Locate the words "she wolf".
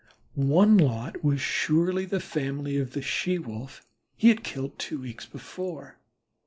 3.03-3.85